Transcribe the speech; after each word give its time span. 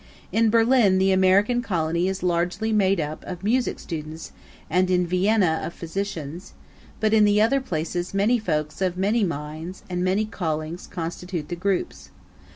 In 0.31 0.49
Berlin, 0.49 0.97
the 0.97 1.11
American 1.11 1.61
colony 1.61 2.07
is 2.07 2.23
largely 2.23 2.73
made 2.73 2.99
up 2.99 3.23
of 3.27 3.43
music 3.43 3.77
students 3.77 4.31
and 4.67 4.89
in 4.89 5.05
Vienna 5.05 5.61
of 5.63 5.75
physicians; 5.75 6.53
but 6.99 7.13
in 7.13 7.23
the 7.23 7.39
other 7.39 7.61
places 7.61 8.11
many 8.11 8.39
folks 8.39 8.81
of 8.81 8.97
many 8.97 9.23
minds 9.23 9.83
and 9.91 10.03
many 10.03 10.25
callings 10.25 10.87
constitute 10.87 11.49
the 11.49 11.55
groups. 11.55 12.09